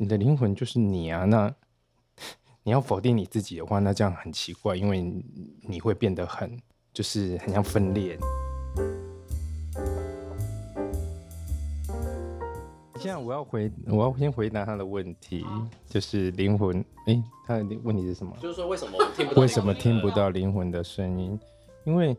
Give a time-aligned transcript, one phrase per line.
[0.00, 1.26] 你的灵魂就是你啊。
[1.26, 1.54] 那
[2.62, 5.02] 你要否定你自己的话，那这样很奇怪，因为
[5.60, 6.58] 你会变得很，
[6.90, 8.18] 就是很像分裂。
[12.96, 15.44] 现在我要回，我要先回答他的问题，
[15.86, 16.82] 就是灵魂。
[17.06, 18.34] 哎，他的问题是什么？
[18.40, 19.42] 就是说为什么听不到？
[19.42, 21.38] 为什么听不到灵魂的声音？
[21.84, 22.16] 因为，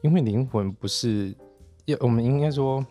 [0.00, 1.36] 因为灵魂不是
[1.84, 2.82] 要，我们应该说，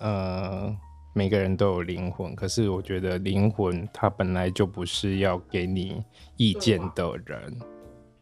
[0.00, 0.76] 呃，
[1.16, 2.36] 每个人都有灵魂。
[2.36, 6.04] 可是我觉得灵魂它本来就不是要给你
[6.36, 7.58] 意见的人，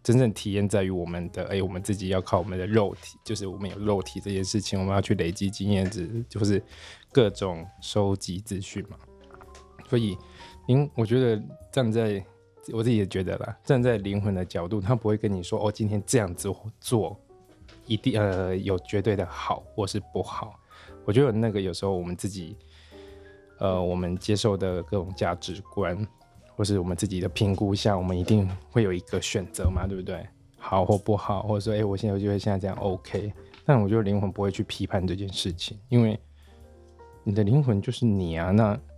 [0.00, 6.62] 真正体验在于我们的，哎，我们自己要靠我们的肉体，就是我们有肉体这件事情，我们要去累积经验值，就是
[7.10, 8.96] 各种收集资讯嘛。
[9.88, 10.16] 所以，
[10.68, 12.24] 因我觉得站在。
[12.72, 17.14] 我自己也觉得啦，站在灵魂的角度，他不会跟你说哦，今天这样子做
[17.84, 20.58] 一定呃有绝对的好或是不好。
[21.04, 22.56] 我觉得那个有时候我们自己
[23.58, 26.06] 呃我们接受的各种价值观，
[26.56, 30.26] 或是我们自己的评估下，我们一定会有一个选择嘛，对不对？
[30.58, 33.32] 好或不好，或者说哎，我现在就会现在这样 OK。
[33.64, 36.18] 但我觉得灵魂不会去批判这件事情，因为
[37.22, 38.78] 你的灵魂就是你啊，那。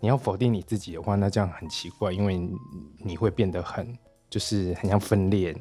[0.00, 2.36] 你要否定你自己的话，那这样很奇怪，因为
[2.98, 3.96] 你会变得很，
[4.28, 5.56] 就是很像分裂、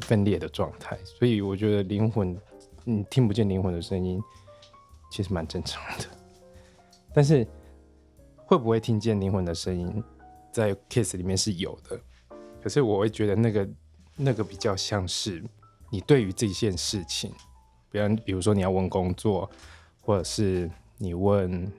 [0.00, 0.96] 分裂的状态。
[1.04, 2.34] 所以我觉得灵魂，
[2.82, 4.22] 你听不见灵魂的声音，
[5.10, 6.04] 其实蛮正常的。
[7.14, 7.46] 但是
[8.36, 10.02] 会不会听见灵魂的声音，
[10.52, 12.00] 在 case 里面是有的。
[12.62, 13.68] 可是我会觉得那个
[14.16, 15.42] 那个比较像是
[15.90, 17.32] 你对于这件事情，
[17.90, 19.50] 比方比如说你要问工作，
[20.00, 21.70] 或者是你问。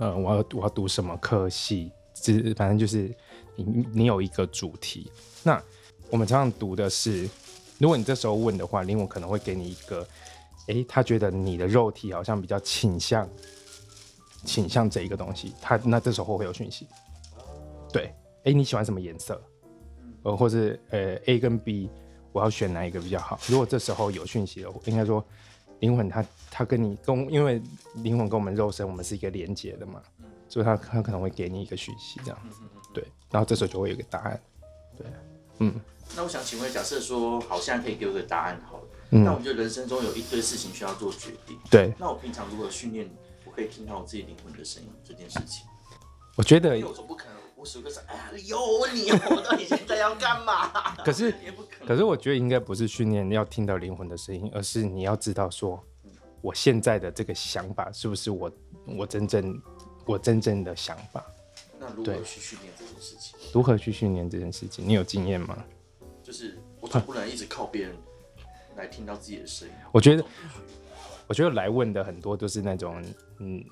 [0.00, 1.90] 呃，我要我要读什么科系？
[2.14, 3.12] 只反正就是
[3.56, 5.10] 你你有一个主题。
[5.42, 5.60] 那
[6.08, 7.28] 我们常常读的是，
[7.78, 10.06] 如果你这时候问的话，灵魂可能会给你一个，
[10.68, 13.28] 哎，他觉得你的肉体好像比较倾向
[14.44, 16.86] 倾向这一个东西，他那这时候会有讯息。
[17.92, 19.40] 对，哎，你喜欢什么颜色？
[20.22, 21.90] 呃，或是呃 A 跟 B，
[22.32, 23.38] 我要选哪一个比较好？
[23.48, 25.24] 如果这时候有讯息了，应该说。
[25.80, 27.62] 灵魂，他他跟你跟，因为
[28.02, 30.02] 灵魂跟我们肉身，我们是一个连接的嘛，
[30.48, 32.62] 所以他他可能会给你一个讯息，这样子，
[32.92, 34.40] 对，然后这时候就会有一个答案，
[34.96, 35.06] 对，
[35.58, 35.80] 嗯。
[36.16, 41.94] 那我想请问，假设说，好像可以给我个答案，好了，那我们就人生中有一堆事情需要做决定，对。
[41.96, 43.27] 那我平常如何训练，我
[43.58, 45.66] 可以听到我自己灵魂的声音这件事情？
[46.36, 47.34] 我觉得，我总不可能。
[47.56, 50.94] 无时无刻哎呀，有你，我到底现在要干嘛？
[51.04, 51.34] 可是，
[51.84, 55.82] 可是我觉得应该不是训练要听到灵魂的声音，而是你要知道说，
[56.40, 58.48] 我现在的这个想法是不是我
[58.96, 59.60] 我真正
[60.06, 61.26] 我真正的想法？
[61.80, 63.36] 那如何去训练这件事情？
[63.52, 64.86] 如何去训练这件事情？
[64.86, 65.64] 你有经验吗？
[66.22, 67.96] 就是我总不能一直靠别人
[68.76, 69.74] 来听到自己的声音。
[69.90, 70.24] 我觉得，
[71.28, 73.00] 我觉得来问的很多都是那种
[73.38, 73.64] 嗯。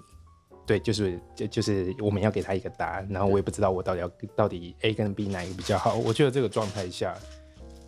[0.67, 5.95] 对，就是就就是我们要给他一个答案，然后我也不知道我到底要到底 A 跟 B 哪一个比较好。
[5.95, 7.17] 我觉得这个状态下，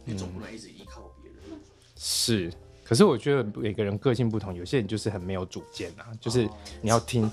[0.05, 1.61] 你总不能一直依靠别人。
[1.97, 2.53] 是，
[2.85, 6.49] 可是我觉得每个人个性不同，有些人就是很没有主见啊，就是
[6.81, 7.29] 你要听，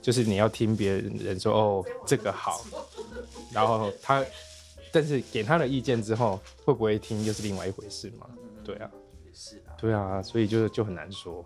[0.00, 2.64] 就是你要听别人说哦这个好，
[3.52, 4.24] 然后他，
[4.92, 8.28] 但是给他的意见之后会不会听又是另外一回事嘛？
[8.62, 8.99] 对啊，也
[9.78, 11.44] 对啊，所以就就很难说。